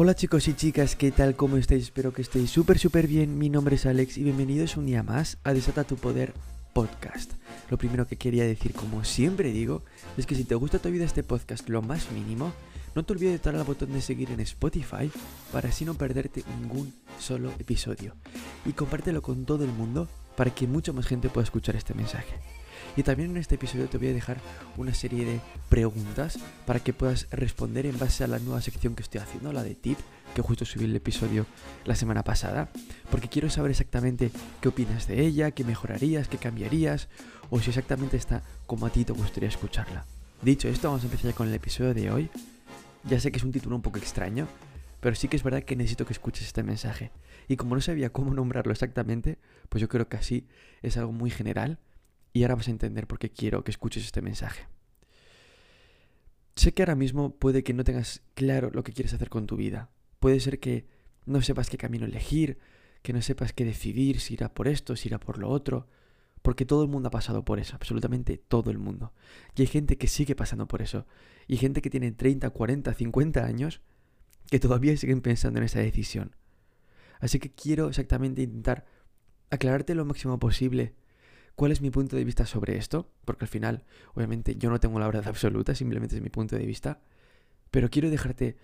Hola 0.00 0.14
chicos 0.14 0.46
y 0.46 0.54
chicas, 0.54 0.94
¿qué 0.94 1.10
tal? 1.10 1.34
¿Cómo 1.34 1.56
estáis? 1.56 1.82
Espero 1.82 2.12
que 2.12 2.22
estéis 2.22 2.52
súper 2.52 2.78
súper 2.78 3.08
bien. 3.08 3.36
Mi 3.36 3.50
nombre 3.50 3.74
es 3.74 3.84
Alex 3.84 4.16
y 4.16 4.22
bienvenidos 4.22 4.76
un 4.76 4.86
día 4.86 5.02
más 5.02 5.38
a 5.42 5.52
Desata 5.52 5.82
tu 5.82 5.96
Poder 5.96 6.34
Podcast. 6.72 7.32
Lo 7.68 7.78
primero 7.78 8.06
que 8.06 8.16
quería 8.16 8.44
decir, 8.44 8.74
como 8.74 9.02
siempre 9.02 9.50
digo, 9.50 9.82
es 10.16 10.24
que 10.24 10.36
si 10.36 10.44
te 10.44 10.54
gusta 10.54 10.78
todavía 10.78 11.04
este 11.04 11.24
podcast 11.24 11.68
lo 11.68 11.82
más 11.82 12.12
mínimo, 12.12 12.52
no 12.94 13.04
te 13.04 13.12
olvides 13.12 13.32
de 13.32 13.38
darle 13.44 13.58
al 13.58 13.66
botón 13.66 13.92
de 13.92 14.00
seguir 14.00 14.30
en 14.30 14.38
Spotify 14.38 15.10
para 15.50 15.70
así 15.70 15.84
no 15.84 15.94
perderte 15.94 16.44
ningún 16.60 16.94
solo 17.18 17.50
episodio. 17.58 18.14
Y 18.66 18.74
compártelo 18.74 19.20
con 19.20 19.46
todo 19.46 19.64
el 19.64 19.72
mundo 19.72 20.06
para 20.36 20.54
que 20.54 20.68
mucha 20.68 20.92
más 20.92 21.08
gente 21.08 21.28
pueda 21.28 21.42
escuchar 21.42 21.74
este 21.74 21.94
mensaje. 21.94 22.36
Y 22.98 23.04
también 23.04 23.30
en 23.30 23.36
este 23.36 23.54
episodio 23.54 23.88
te 23.88 23.96
voy 23.96 24.08
a 24.08 24.12
dejar 24.12 24.38
una 24.76 24.92
serie 24.92 25.24
de 25.24 25.40
preguntas 25.68 26.40
para 26.66 26.80
que 26.80 26.92
puedas 26.92 27.28
responder 27.30 27.86
en 27.86 27.96
base 27.96 28.24
a 28.24 28.26
la 28.26 28.40
nueva 28.40 28.60
sección 28.60 28.96
que 28.96 29.04
estoy 29.04 29.20
haciendo, 29.20 29.52
la 29.52 29.62
de 29.62 29.76
tip, 29.76 29.96
que 30.34 30.42
justo 30.42 30.64
subí 30.64 30.86
el 30.86 30.96
episodio 30.96 31.46
la 31.84 31.94
semana 31.94 32.24
pasada, 32.24 32.70
porque 33.08 33.28
quiero 33.28 33.50
saber 33.50 33.70
exactamente 33.70 34.32
qué 34.60 34.68
opinas 34.70 35.06
de 35.06 35.24
ella, 35.24 35.52
qué 35.52 35.62
mejorarías, 35.62 36.26
qué 36.26 36.38
cambiarías, 36.38 37.06
o 37.50 37.60
si 37.60 37.70
exactamente 37.70 38.16
está 38.16 38.42
como 38.66 38.86
a 38.86 38.90
ti 38.90 39.04
te 39.04 39.12
gustaría 39.12 39.48
escucharla. 39.48 40.04
Dicho 40.42 40.66
esto, 40.66 40.88
vamos 40.88 41.04
a 41.04 41.06
empezar 41.06 41.30
ya 41.30 41.36
con 41.36 41.46
el 41.46 41.54
episodio 41.54 41.94
de 41.94 42.10
hoy. 42.10 42.30
Ya 43.04 43.20
sé 43.20 43.30
que 43.30 43.38
es 43.38 43.44
un 43.44 43.52
título 43.52 43.76
un 43.76 43.82
poco 43.82 43.98
extraño, 43.98 44.48
pero 44.98 45.14
sí 45.14 45.28
que 45.28 45.36
es 45.36 45.44
verdad 45.44 45.62
que 45.62 45.76
necesito 45.76 46.04
que 46.04 46.14
escuches 46.14 46.48
este 46.48 46.64
mensaje. 46.64 47.12
Y 47.46 47.54
como 47.54 47.76
no 47.76 47.80
sabía 47.80 48.10
cómo 48.10 48.34
nombrarlo 48.34 48.72
exactamente, 48.72 49.38
pues 49.68 49.80
yo 49.80 49.88
creo 49.88 50.08
que 50.08 50.16
así 50.16 50.48
es 50.82 50.96
algo 50.96 51.12
muy 51.12 51.30
general 51.30 51.78
y 52.38 52.44
ahora 52.44 52.54
vas 52.54 52.68
a 52.68 52.70
entender 52.70 53.08
por 53.08 53.18
qué 53.18 53.30
quiero 53.30 53.64
que 53.64 53.72
escuches 53.72 54.04
este 54.04 54.22
mensaje. 54.22 54.68
Sé 56.54 56.72
que 56.72 56.82
ahora 56.82 56.94
mismo 56.94 57.34
puede 57.34 57.64
que 57.64 57.74
no 57.74 57.82
tengas 57.82 58.22
claro 58.34 58.70
lo 58.72 58.84
que 58.84 58.92
quieres 58.92 59.12
hacer 59.12 59.28
con 59.28 59.48
tu 59.48 59.56
vida. 59.56 59.90
Puede 60.20 60.38
ser 60.38 60.60
que 60.60 60.86
no 61.26 61.42
sepas 61.42 61.68
qué 61.68 61.78
camino 61.78 62.06
elegir, 62.06 62.58
que 63.02 63.12
no 63.12 63.22
sepas 63.22 63.52
qué 63.52 63.64
decidir, 63.64 64.20
si 64.20 64.34
irá 64.34 64.54
por 64.54 64.68
esto, 64.68 64.94
si 64.94 65.08
irá 65.08 65.18
por 65.18 65.38
lo 65.38 65.48
otro, 65.48 65.88
porque 66.42 66.64
todo 66.64 66.84
el 66.84 66.88
mundo 66.88 67.08
ha 67.08 67.10
pasado 67.10 67.44
por 67.44 67.58
eso, 67.58 67.74
absolutamente 67.74 68.38
todo 68.38 68.70
el 68.70 68.78
mundo. 68.78 69.12
Y 69.56 69.62
hay 69.62 69.66
gente 69.66 69.98
que 69.98 70.06
sigue 70.06 70.36
pasando 70.36 70.68
por 70.68 70.80
eso, 70.80 71.06
y 71.48 71.56
gente 71.56 71.82
que 71.82 71.90
tiene 71.90 72.12
30, 72.12 72.50
40, 72.50 72.94
50 72.94 73.44
años 73.44 73.80
que 74.48 74.60
todavía 74.60 74.96
siguen 74.96 75.22
pensando 75.22 75.58
en 75.58 75.64
esa 75.64 75.80
decisión. 75.80 76.36
Así 77.18 77.40
que 77.40 77.50
quiero 77.50 77.88
exactamente 77.88 78.42
intentar 78.42 78.86
aclararte 79.50 79.96
lo 79.96 80.04
máximo 80.04 80.38
posible 80.38 80.94
¿Cuál 81.58 81.72
es 81.72 81.80
mi 81.80 81.90
punto 81.90 82.14
de 82.14 82.22
vista 82.22 82.46
sobre 82.46 82.76
esto? 82.76 83.10
Porque 83.24 83.44
al 83.44 83.48
final, 83.48 83.82
obviamente, 84.14 84.54
yo 84.54 84.70
no 84.70 84.78
tengo 84.78 85.00
la 85.00 85.06
verdad 85.06 85.26
absoluta, 85.26 85.74
simplemente 85.74 86.14
es 86.14 86.22
mi 86.22 86.28
punto 86.28 86.54
de 86.54 86.64
vista. 86.64 87.00
Pero 87.72 87.90
quiero 87.90 88.10
dejarte 88.10 88.56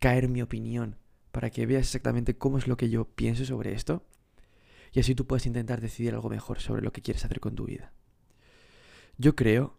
caer 0.00 0.28
mi 0.28 0.42
opinión 0.42 0.98
para 1.30 1.48
que 1.48 1.64
veas 1.64 1.86
exactamente 1.86 2.36
cómo 2.36 2.58
es 2.58 2.68
lo 2.68 2.76
que 2.76 2.90
yo 2.90 3.06
pienso 3.06 3.46
sobre 3.46 3.72
esto. 3.72 4.04
Y 4.92 5.00
así 5.00 5.14
tú 5.14 5.26
puedes 5.26 5.46
intentar 5.46 5.80
decidir 5.80 6.12
algo 6.12 6.28
mejor 6.28 6.60
sobre 6.60 6.82
lo 6.82 6.92
que 6.92 7.00
quieres 7.00 7.24
hacer 7.24 7.40
con 7.40 7.54
tu 7.54 7.64
vida. 7.64 7.94
Yo 9.16 9.34
creo 9.34 9.74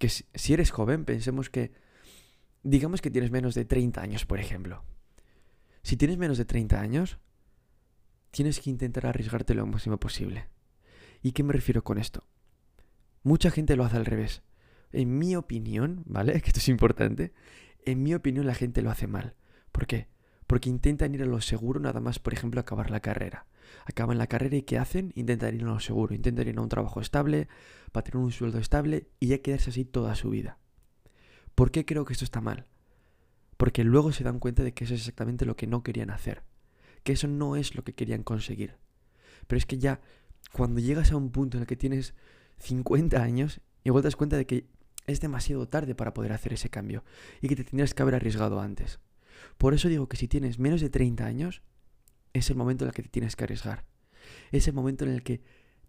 que 0.00 0.08
si 0.08 0.52
eres 0.52 0.72
joven, 0.72 1.04
pensemos 1.04 1.50
que, 1.50 1.70
digamos 2.64 3.00
que 3.00 3.12
tienes 3.12 3.30
menos 3.30 3.54
de 3.54 3.64
30 3.64 4.02
años, 4.02 4.26
por 4.26 4.40
ejemplo. 4.40 4.82
Si 5.84 5.96
tienes 5.96 6.18
menos 6.18 6.36
de 6.36 6.46
30 6.46 6.80
años, 6.80 7.18
tienes 8.32 8.58
que 8.58 8.70
intentar 8.70 9.06
arriesgarte 9.06 9.54
lo 9.54 9.64
máximo 9.66 10.00
posible. 10.00 10.48
¿Y 11.22 11.32
qué 11.32 11.42
me 11.42 11.52
refiero 11.52 11.82
con 11.82 11.98
esto? 11.98 12.24
Mucha 13.22 13.50
gente 13.50 13.76
lo 13.76 13.84
hace 13.84 13.96
al 13.96 14.06
revés. 14.06 14.42
En 14.92 15.18
mi 15.18 15.36
opinión, 15.36 16.02
¿vale? 16.06 16.32
Que 16.42 16.48
esto 16.48 16.60
es 16.60 16.68
importante. 16.68 17.32
En 17.84 18.02
mi 18.02 18.14
opinión 18.14 18.46
la 18.46 18.54
gente 18.54 18.82
lo 18.82 18.90
hace 18.90 19.06
mal. 19.06 19.34
¿Por 19.72 19.86
qué? 19.86 20.08
Porque 20.46 20.70
intentan 20.70 21.14
ir 21.14 21.22
a 21.22 21.26
lo 21.26 21.40
seguro 21.40 21.80
nada 21.80 22.00
más, 22.00 22.18
por 22.18 22.32
ejemplo, 22.32 22.60
acabar 22.60 22.90
la 22.90 23.00
carrera. 23.00 23.46
Acaban 23.84 24.16
la 24.16 24.26
carrera 24.26 24.56
y 24.56 24.62
¿qué 24.62 24.78
hacen? 24.78 25.12
Intentan 25.14 25.54
ir 25.54 25.62
a 25.62 25.66
lo 25.66 25.80
seguro, 25.80 26.14
intentan 26.14 26.48
ir 26.48 26.58
a 26.58 26.62
un 26.62 26.70
trabajo 26.70 27.00
estable, 27.00 27.48
para 27.92 28.04
tener 28.04 28.24
un 28.24 28.32
sueldo 28.32 28.58
estable 28.58 29.08
y 29.20 29.28
ya 29.28 29.38
quedarse 29.38 29.70
así 29.70 29.84
toda 29.84 30.14
su 30.14 30.30
vida. 30.30 30.58
¿Por 31.54 31.70
qué 31.70 31.84
creo 31.84 32.04
que 32.04 32.14
esto 32.14 32.24
está 32.24 32.40
mal? 32.40 32.66
Porque 33.58 33.84
luego 33.84 34.12
se 34.12 34.24
dan 34.24 34.38
cuenta 34.38 34.62
de 34.62 34.72
que 34.72 34.84
eso 34.84 34.94
es 34.94 35.00
exactamente 35.00 35.44
lo 35.44 35.56
que 35.56 35.66
no 35.66 35.82
querían 35.82 36.10
hacer, 36.10 36.44
que 37.02 37.12
eso 37.12 37.28
no 37.28 37.56
es 37.56 37.74
lo 37.74 37.84
que 37.84 37.94
querían 37.94 38.22
conseguir. 38.22 38.76
Pero 39.46 39.58
es 39.58 39.66
que 39.66 39.78
ya 39.78 40.00
cuando 40.52 40.80
llegas 40.80 41.12
a 41.12 41.16
un 41.16 41.30
punto 41.30 41.56
en 41.56 41.62
el 41.62 41.66
que 41.66 41.76
tienes 41.76 42.14
50 42.58 43.22
años, 43.22 43.60
igual 43.84 44.02
te 44.02 44.08
das 44.08 44.16
cuenta 44.16 44.36
de 44.36 44.46
que 44.46 44.66
es 45.06 45.20
demasiado 45.20 45.68
tarde 45.68 45.94
para 45.94 46.14
poder 46.14 46.32
hacer 46.32 46.52
ese 46.52 46.68
cambio 46.68 47.04
y 47.40 47.48
que 47.48 47.56
te 47.56 47.64
tendrías 47.64 47.94
que 47.94 48.02
haber 48.02 48.14
arriesgado 48.14 48.60
antes. 48.60 49.00
Por 49.56 49.74
eso 49.74 49.88
digo 49.88 50.08
que 50.08 50.16
si 50.16 50.28
tienes 50.28 50.58
menos 50.58 50.80
de 50.80 50.90
30 50.90 51.24
años, 51.24 51.62
es 52.32 52.50
el 52.50 52.56
momento 52.56 52.84
en 52.84 52.88
el 52.88 52.94
que 52.94 53.02
te 53.02 53.08
tienes 53.08 53.36
que 53.36 53.44
arriesgar. 53.44 53.84
Es 54.52 54.68
el 54.68 54.74
momento 54.74 55.04
en 55.04 55.12
el 55.12 55.22
que 55.22 55.42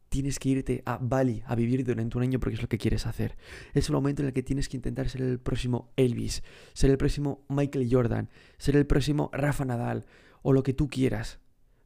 tienes 0.09 0.39
que 0.39 0.49
irte 0.49 0.83
a 0.85 0.97
Bali 0.97 1.43
a 1.45 1.55
vivir 1.55 1.85
durante 1.85 2.17
un 2.17 2.23
año 2.23 2.39
porque 2.39 2.55
es 2.55 2.61
lo 2.61 2.69
que 2.69 2.77
quieres 2.77 3.05
hacer. 3.05 3.37
Es 3.73 3.89
el 3.89 3.93
momento 3.93 4.21
en 4.21 4.27
el 4.27 4.33
que 4.33 4.43
tienes 4.43 4.69
que 4.69 4.77
intentar 4.77 5.09
ser 5.09 5.21
el 5.21 5.39
próximo 5.39 5.91
Elvis, 5.95 6.43
ser 6.73 6.89
el 6.89 6.97
próximo 6.97 7.45
Michael 7.49 7.89
Jordan, 7.91 8.29
ser 8.57 8.75
el 8.75 8.85
próximo 8.85 9.29
Rafa 9.33 9.65
Nadal 9.65 10.05
o 10.41 10.53
lo 10.53 10.63
que 10.63 10.73
tú 10.73 10.89
quieras. 10.89 11.39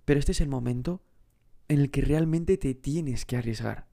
Pero 0.06 0.20
este 0.20 0.32
es 0.32 0.42
el 0.42 0.50
momento 0.50 1.02
en 1.68 1.80
el 1.80 1.92
que 1.92 2.02
realmente 2.02 2.58
te 2.58 2.74
tienes 2.74 3.26
que 3.26 3.38
arriesgar. 3.38 3.88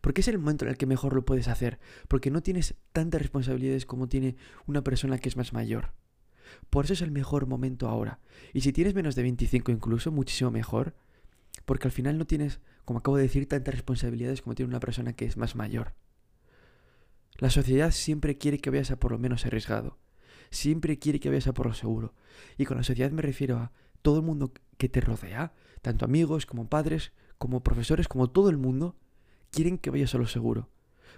Porque 0.00 0.20
es 0.20 0.28
el 0.28 0.38
momento 0.38 0.64
en 0.64 0.70
el 0.70 0.76
que 0.76 0.86
mejor 0.86 1.14
lo 1.14 1.24
puedes 1.24 1.48
hacer, 1.48 1.78
porque 2.08 2.30
no 2.30 2.42
tienes 2.42 2.74
tantas 2.92 3.20
responsabilidades 3.20 3.86
como 3.86 4.08
tiene 4.08 4.36
una 4.66 4.82
persona 4.82 5.18
que 5.18 5.28
es 5.28 5.36
más 5.36 5.52
mayor. 5.52 5.92
Por 6.70 6.84
eso 6.84 6.94
es 6.94 7.02
el 7.02 7.10
mejor 7.10 7.46
momento 7.46 7.88
ahora. 7.88 8.20
Y 8.52 8.60
si 8.60 8.72
tienes 8.72 8.94
menos 8.94 9.14
de 9.14 9.22
25 9.22 9.72
incluso, 9.72 10.12
muchísimo 10.12 10.50
mejor, 10.50 10.94
porque 11.64 11.88
al 11.88 11.92
final 11.92 12.18
no 12.18 12.26
tienes, 12.26 12.60
como 12.84 12.98
acabo 12.98 13.16
de 13.16 13.24
decir, 13.24 13.48
tantas 13.48 13.74
responsabilidades 13.74 14.42
como 14.42 14.54
tiene 14.54 14.70
una 14.70 14.80
persona 14.80 15.14
que 15.14 15.24
es 15.24 15.36
más 15.36 15.54
mayor. 15.54 15.94
La 17.38 17.50
sociedad 17.50 17.90
siempre 17.90 18.38
quiere 18.38 18.58
que 18.58 18.70
vayas 18.70 18.90
a 18.90 19.00
por 19.00 19.12
lo 19.12 19.18
menos 19.18 19.46
arriesgado. 19.46 19.98
Siempre 20.50 20.98
quiere 20.98 21.18
que 21.18 21.30
vayas 21.30 21.48
a 21.48 21.54
por 21.54 21.66
lo 21.66 21.74
seguro. 21.74 22.14
Y 22.56 22.64
con 22.64 22.76
la 22.76 22.84
sociedad 22.84 23.10
me 23.10 23.22
refiero 23.22 23.56
a 23.56 23.72
todo 24.04 24.18
el 24.18 24.22
mundo 24.22 24.52
que 24.76 24.90
te 24.90 25.00
rodea, 25.00 25.54
tanto 25.80 26.04
amigos 26.04 26.44
como 26.44 26.68
padres, 26.68 27.12
como 27.38 27.62
profesores, 27.62 28.06
como 28.06 28.28
todo 28.28 28.50
el 28.50 28.58
mundo, 28.58 28.96
quieren 29.50 29.78
que 29.78 29.88
vayas 29.88 30.14
a 30.14 30.18
lo 30.18 30.26
seguro. 30.26 30.68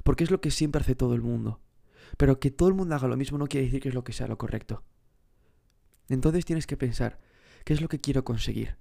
Porque 0.05 0.23
es 0.23 0.31
lo 0.31 0.41
que 0.41 0.53
siempre 0.53 0.83
hace 0.83 0.95
todo 0.95 1.17
el 1.17 1.21
mundo. 1.21 1.61
Pero 2.17 2.39
que 2.39 2.53
todo 2.53 2.69
el 2.69 2.77
mundo 2.77 2.95
haga 2.95 3.09
lo 3.09 3.17
mismo 3.17 3.39
no 3.39 3.49
quiere 3.49 3.67
decir 3.67 3.83
que 3.83 3.89
es 3.89 3.95
lo 3.95 4.05
que 4.05 4.13
sea 4.13 4.29
lo 4.29 4.39
correcto. 4.39 4.85
Entonces 6.09 6.45
tienes 6.45 6.69
que 6.69 6.77
pensar, 6.77 7.19
¿qué 7.65 7.73
es 7.73 7.81
lo 7.81 7.89
que 7.89 8.01
quiero 8.01 8.25
conseguir? 8.25 8.77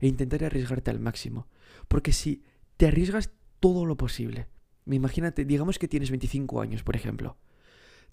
E 0.00 0.06
intentar 0.06 0.42
arriesgarte 0.44 0.90
al 0.90 0.98
máximo. 0.98 1.46
Porque 1.88 2.14
si 2.14 2.44
te 2.78 2.86
arriesgas 2.86 3.32
todo 3.60 3.84
lo 3.84 3.98
posible, 3.98 4.48
imagínate, 4.86 5.44
digamos 5.44 5.78
que 5.78 5.88
tienes 5.88 6.08
25 6.08 6.62
años, 6.62 6.84
por 6.84 6.96
ejemplo. 6.96 7.36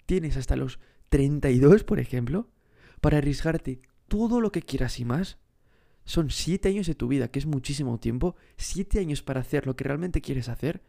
Tienes 0.04 0.36
hasta 0.36 0.54
los 0.54 0.80
32, 1.08 1.84
por 1.84 1.98
ejemplo, 1.98 2.50
para 3.00 3.16
arriesgarte 3.16 3.80
todo 4.10 4.40
lo 4.40 4.50
que 4.50 4.62
quieras 4.62 4.98
y 4.98 5.04
más, 5.04 5.38
son 6.04 6.30
siete 6.30 6.68
años 6.68 6.88
de 6.88 6.96
tu 6.96 7.06
vida, 7.06 7.28
que 7.28 7.38
es 7.38 7.46
muchísimo 7.46 8.00
tiempo, 8.00 8.34
siete 8.56 8.98
años 8.98 9.22
para 9.22 9.40
hacer 9.40 9.68
lo 9.68 9.76
que 9.76 9.84
realmente 9.84 10.20
quieres 10.20 10.48
hacer, 10.48 10.82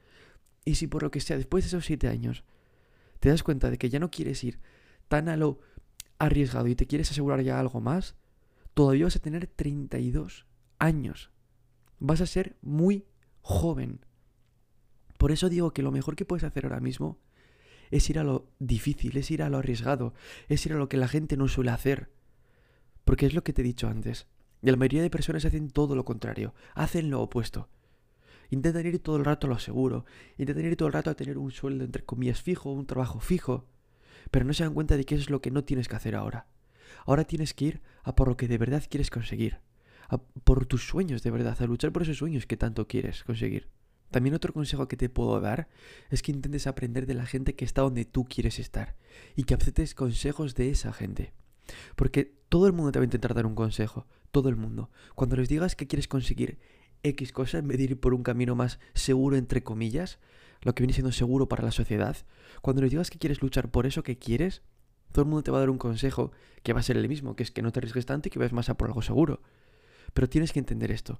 y 0.66 0.74
si 0.76 0.88
por 0.88 1.04
lo 1.04 1.12
que 1.12 1.20
sea 1.20 1.38
después 1.38 1.64
de 1.64 1.68
esos 1.68 1.86
siete 1.86 2.08
años 2.08 2.44
te 3.20 3.30
das 3.30 3.44
cuenta 3.44 3.70
de 3.70 3.78
que 3.78 3.92
ya 3.92 4.00
no 4.00 4.10
quieres 4.10 4.44
ir 4.44 4.60
tan 5.08 5.30
a 5.30 5.38
lo 5.38 5.60
arriesgado 6.18 6.68
y 6.68 6.76
te 6.76 6.88
quieres 6.88 7.12
asegurar 7.12 7.42
ya 7.42 7.60
algo 7.60 7.80
más, 7.80 8.16
todavía 8.74 9.06
vas 9.06 9.16
a 9.16 9.20
tener 9.20 9.46
32 9.46 10.48
años. 10.80 11.30
Vas 12.00 12.22
a 12.22 12.26
ser 12.26 12.56
muy 12.64 13.06
joven. 13.42 14.04
Por 15.20 15.32
eso 15.32 15.48
digo 15.48 15.74
que 15.74 15.84
lo 15.84 15.92
mejor 15.92 16.16
que 16.16 16.26
puedes 16.26 16.44
hacer 16.44 16.66
ahora 16.66 16.80
mismo 16.80 17.20
es 17.92 18.10
ir 18.10 18.18
a 18.18 18.24
lo 18.24 18.50
difícil, 18.58 19.16
es 19.18 19.30
ir 19.30 19.44
a 19.44 19.50
lo 19.50 19.60
arriesgado, 19.60 20.16
es 20.50 20.66
ir 20.66 20.74
a 20.74 20.78
lo 20.78 20.90
que 20.90 20.98
la 20.98 21.08
gente 21.08 21.38
no 21.38 21.48
suele 21.48 21.70
hacer. 21.70 22.10
Porque 23.06 23.26
es 23.26 23.34
lo 23.34 23.44
que 23.44 23.54
te 23.54 23.62
he 23.62 23.66
dicho 23.66 23.88
antes. 23.88 24.28
Y 24.62 24.70
la 24.70 24.78
mayoría 24.78 25.02
de 25.02 25.10
personas 25.10 25.46
hacen 25.46 25.70
todo 25.70 25.96
lo 25.96 26.06
contrario, 26.06 26.54
hacen 26.76 27.10
lo 27.10 27.22
opuesto. 27.22 27.70
Intentan 28.52 28.86
ir 28.86 29.00
todo 29.00 29.16
el 29.18 29.26
rato 29.26 29.48
a 29.48 29.50
lo 29.50 29.60
seguro, 29.60 30.06
intentan 30.38 30.66
ir 30.66 30.76
todo 30.76 30.88
el 30.88 30.94
rato 30.94 31.10
a 31.10 31.16
tener 31.16 31.38
un 31.38 31.52
sueldo 31.52 31.84
entre 31.84 32.04
comillas 32.04 32.42
fijo, 32.42 32.72
un 32.72 32.86
trabajo 32.86 33.20
fijo, 33.20 33.66
pero 34.30 34.46
no 34.46 34.54
se 34.54 34.64
dan 34.64 34.74
cuenta 34.74 34.98
de 34.98 35.06
que 35.06 35.16
eso 35.16 35.24
es 35.24 35.30
lo 35.30 35.42
que 35.42 35.52
no 35.52 35.64
tienes 35.64 35.88
que 35.88 35.96
hacer 35.96 36.16
ahora. 36.16 36.48
Ahora 37.06 37.24
tienes 37.24 37.54
que 37.54 37.66
ir 37.66 37.82
a 38.04 38.16
por 38.16 38.28
lo 38.28 38.38
que 38.38 38.48
de 38.48 38.58
verdad 38.58 38.84
quieres 38.90 39.10
conseguir, 39.10 39.60
a 40.10 40.18
por 40.18 40.66
tus 40.66 40.86
sueños 40.86 41.24
de 41.24 41.32
verdad, 41.32 41.58
a 41.60 41.66
luchar 41.66 41.92
por 41.92 42.04
esos 42.04 42.18
sueños 42.18 42.46
que 42.46 42.58
tanto 42.58 42.88
quieres 42.88 43.24
conseguir. 43.24 43.70
También 44.12 44.36
otro 44.36 44.52
consejo 44.54 44.90
que 44.90 44.98
te 44.98 45.10
puedo 45.10 45.40
dar 45.40 45.70
es 46.10 46.22
que 46.22 46.32
intentes 46.32 46.68
aprender 46.68 47.06
de 47.06 47.14
la 47.14 47.26
gente 47.26 47.56
que 47.56 47.64
está 47.64 47.82
donde 47.82 48.04
tú 48.04 48.26
quieres 48.26 48.60
estar 48.60 48.96
y 49.36 49.44
que 49.44 49.54
aceptes 49.54 49.96
consejos 49.96 50.54
de 50.56 50.70
esa 50.70 50.92
gente. 50.92 51.34
Porque 51.96 52.40
todo 52.50 52.68
el 52.68 52.74
mundo 52.74 52.92
te 52.92 53.00
va 53.00 53.04
a 53.04 53.06
intentar 53.06 53.34
dar 53.34 53.46
un 53.46 53.56
consejo, 53.56 54.08
todo 54.32 54.50
el 54.50 54.56
mundo. 54.56 54.90
Cuando 55.16 55.36
les 55.36 55.50
digas 55.50 55.76
que 55.76 55.88
quieres 55.88 56.08
conseguir 56.08 56.60
X 57.04 57.32
cosa, 57.32 57.60
en 57.60 57.68
vez 57.68 57.78
de 57.78 57.84
ir 57.86 58.00
por 58.00 58.14
un 58.14 58.24
camino 58.24 58.56
más 58.56 58.80
seguro, 58.94 59.36
entre 59.36 59.64
comillas, 59.64 60.20
lo 60.62 60.76
que 60.76 60.84
viene 60.84 60.94
siendo 60.94 61.12
seguro 61.12 61.48
para 61.48 61.64
la 61.64 61.72
sociedad, 61.72 62.18
cuando 62.62 62.82
les 62.82 62.92
digas 62.92 63.10
que 63.10 63.20
quieres 63.20 63.42
luchar 63.42 63.72
por 63.72 63.86
eso 63.86 64.04
que 64.04 64.18
quieres, 64.18 64.62
Todo 65.12 65.24
el 65.24 65.30
mundo 65.30 65.44
te 65.44 65.52
va 65.52 65.58
a 65.58 65.62
dar 65.62 65.70
un 65.70 65.78
consejo 65.78 66.32
que 66.64 66.74
va 66.74 66.80
a 66.80 66.84
ser 66.84 66.98
el 66.98 67.10
mismo, 67.10 67.36
que 67.36 67.44
es 67.44 67.52
que 67.52 67.62
no 67.62 67.72
te 67.72 67.80
arriesgues 67.80 68.06
tanto 68.06 68.28
y 68.28 68.32
que 68.32 68.40
vayas 68.40 68.54
más 68.54 68.70
a 68.70 68.76
por 68.76 68.88
algo 68.88 69.02
seguro. 69.02 69.42
Pero 70.14 70.30
tienes 70.30 70.54
que 70.54 70.60
entender 70.60 70.92
esto. 70.92 71.20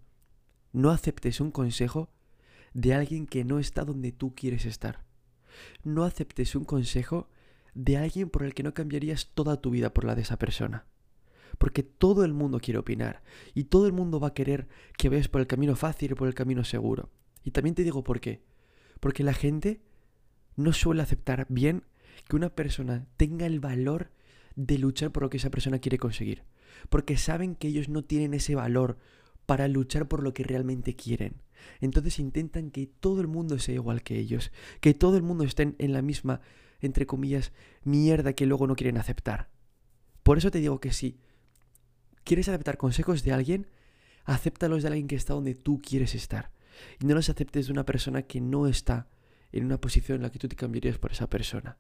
No 0.72 0.92
aceptes 0.92 1.42
un 1.42 1.52
consejo 1.52 2.10
de 2.74 2.94
alguien 2.94 3.28
que 3.28 3.44
no 3.44 3.60
está 3.60 3.84
donde 3.84 4.12
tú 4.12 4.34
quieres 4.34 4.66
estar. 4.66 5.04
No 5.84 6.06
aceptes 6.06 6.56
un 6.56 6.64
consejo 6.64 7.30
de 7.74 7.98
alguien 7.98 8.30
por 8.30 8.44
el 8.44 8.54
que 8.54 8.64
no 8.64 8.74
cambiarías 8.74 9.32
toda 9.34 9.62
tu 9.62 9.70
vida 9.70 9.94
por 9.94 10.06
la 10.06 10.16
de 10.16 10.22
esa 10.22 10.38
persona. 10.38 10.86
Porque 11.58 11.84
todo 11.84 12.26
el 12.26 12.34
mundo 12.34 12.60
quiere 12.60 12.80
opinar 12.80 13.22
y 13.54 13.66
todo 13.66 13.86
el 13.86 13.94
mundo 13.94 14.20
va 14.20 14.30
a 14.30 14.34
querer 14.34 14.68
que 14.98 15.10
vayas 15.10 15.28
por 15.28 15.42
el 15.42 15.48
camino 15.48 15.76
fácil 15.76 16.12
y 16.12 16.16
por 16.16 16.28
el 16.28 16.34
camino 16.34 16.64
seguro. 16.64 17.10
Y 17.44 17.52
también 17.52 17.76
te 17.76 17.84
digo 17.84 18.04
por 18.04 18.20
qué. 18.20 18.42
Porque 19.00 19.24
la 19.24 19.34
gente 19.34 19.82
no 20.56 20.74
suele 20.74 21.02
aceptar 21.02 21.46
bien 21.50 21.84
que 22.28 22.36
una 22.36 22.50
persona 22.50 23.08
tenga 23.18 23.46
el 23.46 23.60
valor 23.60 24.12
de 24.56 24.78
luchar 24.78 25.12
por 25.12 25.24
lo 25.24 25.30
que 25.30 25.38
esa 25.38 25.50
persona 25.50 25.80
quiere 25.80 25.98
conseguir. 25.98 26.44
Porque 26.90 27.18
saben 27.18 27.56
que 27.56 27.68
ellos 27.68 27.90
no 27.90 28.04
tienen 28.04 28.34
ese 28.34 28.56
valor 28.56 28.98
para 29.46 29.68
luchar 29.68 30.08
por 30.08 30.24
lo 30.24 30.34
que 30.34 30.44
realmente 30.44 30.96
quieren. 30.96 31.42
Entonces 31.80 32.20
intentan 32.20 32.72
que 32.72 32.88
todo 32.88 33.22
el 33.22 33.28
mundo 33.28 33.60
sea 33.60 33.76
igual 33.76 34.04
que 34.04 34.18
ellos, 34.18 34.52
que 34.80 34.94
todo 34.94 35.18
el 35.18 35.24
mundo 35.24 35.44
esté 35.44 35.76
en 35.78 35.94
la 35.94 36.02
misma, 36.02 36.42
entre 36.82 37.06
comillas, 37.06 37.52
mierda 37.84 38.34
que 38.34 38.46
luego 38.46 38.68
no 38.68 38.76
quieren 38.76 38.98
aceptar. 38.98 39.50
Por 40.24 40.38
eso 40.38 40.52
te 40.52 40.60
digo 40.60 40.80
que 40.80 40.92
si 40.92 41.20
quieres 42.24 42.50
aceptar 42.50 42.78
consejos 42.78 43.24
de 43.24 43.32
alguien, 43.32 43.68
acéptalos 44.26 44.84
de 44.84 44.90
alguien 44.90 45.08
que 45.08 45.16
está 45.16 45.34
donde 45.34 45.56
tú 45.56 45.82
quieres 45.82 46.16
estar. 46.16 46.52
Y 47.00 47.06
no 47.06 47.16
los 47.16 47.30
aceptes 47.30 47.68
de 47.68 47.74
una 47.74 47.86
persona 47.86 48.24
que 48.24 48.42
no 48.42 48.68
está 48.68 49.08
en 49.52 49.66
una 49.66 49.80
posición 49.80 50.18
en 50.18 50.24
la 50.24 50.32
que 50.32 50.40
tú 50.40 50.48
te 50.48 50.56
cambiarías 50.56 50.98
por 50.98 51.12
esa 51.12 51.30
persona. 51.30 51.78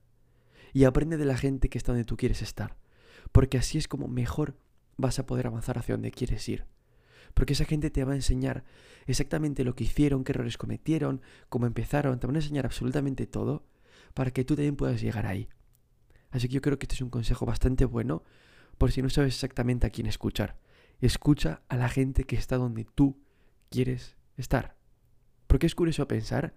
Y 0.73 0.83
aprende 0.83 1.17
de 1.17 1.25
la 1.25 1.37
gente 1.37 1.69
que 1.69 1.77
está 1.77 1.91
donde 1.91 2.05
tú 2.05 2.17
quieres 2.17 2.41
estar. 2.41 2.77
Porque 3.31 3.57
así 3.57 3.77
es 3.77 3.87
como 3.87 4.07
mejor 4.07 4.57
vas 4.97 5.19
a 5.19 5.25
poder 5.25 5.47
avanzar 5.47 5.77
hacia 5.77 5.95
donde 5.95 6.11
quieres 6.11 6.47
ir. 6.49 6.65
Porque 7.33 7.53
esa 7.53 7.65
gente 7.65 7.89
te 7.89 8.03
va 8.03 8.13
a 8.13 8.15
enseñar 8.15 8.63
exactamente 9.07 9.63
lo 9.63 9.75
que 9.75 9.85
hicieron, 9.85 10.23
qué 10.23 10.33
errores 10.33 10.57
cometieron, 10.57 11.21
cómo 11.49 11.65
empezaron, 11.65 12.19
te 12.19 12.27
van 12.27 12.35
a 12.35 12.39
enseñar 12.39 12.65
absolutamente 12.65 13.25
todo 13.25 13.65
para 14.13 14.31
que 14.31 14.43
tú 14.43 14.55
también 14.55 14.75
puedas 14.75 15.01
llegar 15.01 15.25
ahí. 15.25 15.49
Así 16.29 16.47
que 16.47 16.55
yo 16.55 16.61
creo 16.61 16.79
que 16.79 16.85
este 16.85 16.95
es 16.95 17.01
un 17.01 17.09
consejo 17.09 17.45
bastante 17.45 17.85
bueno 17.85 18.23
por 18.77 18.91
si 18.91 19.01
no 19.01 19.09
sabes 19.09 19.35
exactamente 19.35 19.87
a 19.87 19.89
quién 19.89 20.07
escuchar. 20.07 20.57
Escucha 20.99 21.61
a 21.67 21.77
la 21.77 21.89
gente 21.89 22.23
que 22.23 22.35
está 22.35 22.57
donde 22.57 22.85
tú 22.85 23.21
quieres 23.69 24.15
estar. 24.37 24.75
Porque 25.47 25.67
es 25.67 25.75
curioso 25.75 26.07
pensar 26.07 26.55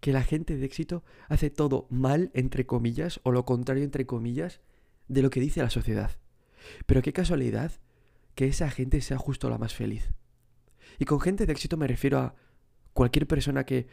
que 0.00 0.12
la 0.12 0.22
gente 0.22 0.56
de 0.56 0.64
éxito 0.64 1.04
hace 1.28 1.50
todo 1.50 1.86
mal, 1.90 2.30
entre 2.34 2.66
comillas, 2.66 3.20
o 3.24 3.32
lo 3.32 3.44
contrario, 3.44 3.84
entre 3.84 4.06
comillas, 4.06 4.60
de 5.08 5.22
lo 5.22 5.30
que 5.30 5.40
dice 5.40 5.62
la 5.62 5.70
sociedad. 5.70 6.12
Pero 6.86 7.02
qué 7.02 7.12
casualidad 7.12 7.72
que 8.34 8.46
esa 8.46 8.70
gente 8.70 9.00
sea 9.00 9.18
justo 9.18 9.50
la 9.50 9.58
más 9.58 9.74
feliz. 9.74 10.12
Y 10.98 11.04
con 11.04 11.20
gente 11.20 11.46
de 11.46 11.52
éxito 11.52 11.76
me 11.76 11.88
refiero 11.88 12.18
a 12.18 12.34
cualquier 12.92 13.26
persona 13.26 13.64
que 13.64 13.88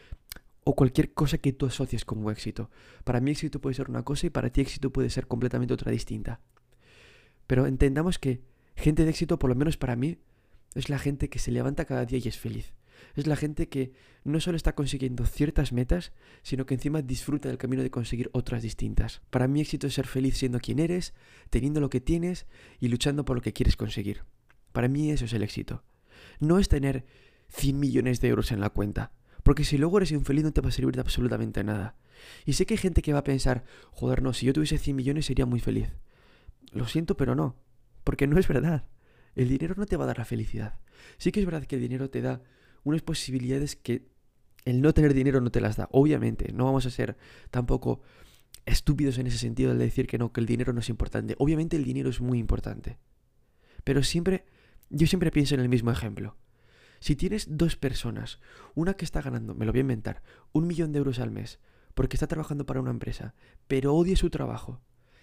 o 0.66 0.76
cualquier 0.76 1.14
cosa 1.14 1.38
que 1.38 1.54
tú 1.54 1.68
asocies 1.68 2.06
como 2.06 2.32
éxito. 2.32 2.70
Para 3.04 3.22
mí 3.22 3.32
éxito 3.32 3.62
puede 3.62 3.76
ser 3.76 3.90
una 3.90 4.04
cosa 4.04 4.26
y 4.28 4.32
para 4.32 4.50
ti 4.50 4.62
éxito 4.62 4.92
puede 4.92 5.12
ser 5.12 5.28
completamente 5.28 5.74
otra 5.74 5.92
distinta. 5.92 6.42
Pero 7.46 7.68
entendamos 7.68 8.18
que 8.18 8.42
gente 8.76 9.04
de 9.06 9.12
éxito, 9.12 9.38
por 9.38 9.52
lo 9.52 9.56
menos 9.56 9.78
para 9.78 9.96
mí, 9.96 10.18
es 10.74 10.90
la 10.90 10.98
gente 10.98 11.30
que 11.30 11.38
se 11.38 11.52
levanta 11.52 11.86
cada 11.86 12.06
día 12.06 12.20
y 12.22 12.28
es 12.28 12.40
feliz. 12.40 12.74
Es 13.14 13.28
la 13.28 13.36
gente 13.36 13.70
que 13.70 13.94
no 14.24 14.40
solo 14.40 14.58
está 14.58 14.74
consiguiendo 14.74 15.28
ciertas 15.28 15.72
metas, 15.72 16.14
sino 16.42 16.66
que 16.66 16.74
encima 16.74 17.04
disfruta 17.04 17.48
del 17.48 17.60
camino 17.60 17.84
de 17.84 17.92
conseguir 17.92 18.32
otras 18.34 18.64
distintas. 18.64 19.22
Para 19.30 19.48
mí 19.48 19.62
éxito 19.62 19.86
es 19.86 19.94
ser 19.94 20.08
feliz 20.08 20.36
siendo 20.36 20.60
quien 20.60 20.80
eres, 20.80 21.14
teniendo 21.52 21.80
lo 21.80 21.92
que 21.92 22.02
tienes 22.02 22.48
y 22.80 22.88
luchando 22.88 23.24
por 23.24 23.36
lo 23.36 23.44
que 23.44 23.54
quieres 23.54 23.78
conseguir. 23.78 24.24
Para 24.72 24.88
mí 24.88 25.12
eso 25.12 25.26
es 25.26 25.34
el 25.34 25.44
éxito. 25.44 25.84
No 26.40 26.58
es 26.58 26.70
tener 26.70 27.06
100 27.50 27.80
millones 27.80 28.20
de 28.20 28.30
euros 28.30 28.52
en 28.52 28.62
la 28.62 28.72
cuenta. 28.72 29.12
Porque 29.46 29.64
si 29.64 29.78
luego 29.78 29.98
eres 29.98 30.12
infeliz 30.12 30.44
no 30.44 30.52
te 30.52 30.62
va 30.62 30.70
a 30.70 30.72
servir 30.72 30.96
de 30.96 31.02
absolutamente 31.02 31.64
nada. 31.64 31.96
Y 32.46 32.54
sé 32.54 32.66
que 32.66 32.74
hay 32.74 32.80
gente 32.80 33.04
que 33.04 33.14
va 33.14 33.20
a 33.20 33.24
pensar, 33.24 33.64
joder, 33.92 34.24
no, 34.24 34.34
si 34.34 34.48
yo 34.48 34.54
tuviese 34.54 34.80
100 34.80 34.96
millones 34.96 35.28
sería 35.28 35.46
muy 35.46 35.60
feliz. 35.60 35.88
Lo 36.72 36.88
siento, 36.88 37.16
pero 37.16 37.36
no. 37.36 37.56
Porque 38.04 38.26
no 38.26 38.40
es 38.40 38.48
verdad. 38.48 38.88
El 39.36 39.48
dinero 39.48 39.76
no 39.78 39.86
te 39.86 39.98
va 39.98 40.06
a 40.06 40.08
dar 40.08 40.18
la 40.18 40.26
felicidad. 40.26 40.80
Sí 41.20 41.32
que 41.32 41.42
es 41.42 41.46
verdad 41.46 41.68
que 41.68 41.76
el 41.76 41.82
dinero 41.84 42.10
te 42.10 42.24
da 42.24 42.42
unas 42.84 43.04
posibilidades 43.04 43.76
que 43.76 44.08
el 44.66 44.82
no 44.82 44.96
tener 44.96 45.14
dinero 45.14 45.40
no 45.42 45.52
te 45.52 45.62
las 45.62 45.76
da. 45.76 45.90
Obviamente, 45.92 46.52
no 46.52 46.66
vamos 46.66 46.88
a 46.88 46.90
ser 46.90 47.16
tampoco 47.52 48.02
estúpidos 48.66 49.20
en 49.20 49.28
ese 49.28 49.38
sentido 49.38 49.74
de 49.74 49.86
decir 49.86 50.08
que 50.08 50.18
no, 50.18 50.32
que 50.34 50.42
el 50.42 50.48
dinero 50.48 50.74
no 50.74 50.80
es 50.80 50.90
importante. 50.90 51.36
Obviamente 51.38 51.76
el 51.76 51.84
dinero 51.84 52.10
es 52.10 52.20
muy 52.20 52.40
importante. 52.40 52.98
Pero 53.84 54.02
siempre 54.02 54.46
yo 54.90 55.06
siempre 55.06 55.30
pienso 55.30 55.54
en 55.54 55.62
el 55.62 55.70
mismo 55.70 55.92
ejemplo. 55.92 56.36
Si 57.06 57.16
tienes 57.16 57.46
dos 57.56 57.76
personas, 57.76 58.40
una 58.74 58.96
que 58.96 59.06
está 59.06 59.22
ganando, 59.22 59.54
me 59.54 59.68
lo 59.68 59.72
voy 59.72 59.78
a 59.78 59.82
inventar, 59.82 60.24
un 60.54 60.66
millón 60.66 60.92
de 60.92 60.98
euros 60.98 61.20
al 61.20 61.30
mes, 61.30 61.60
porque 61.94 62.16
está 62.16 62.26
trabajando 62.26 62.66
para 62.66 62.82
una 62.82 62.90
empresa, 62.90 63.36
pero 63.68 63.94
odia 63.94 64.16
su 64.16 64.32
trabajo, 64.32 64.82